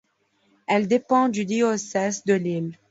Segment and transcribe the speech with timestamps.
[0.67, 2.79] Elle dépend du diocèse de Lille.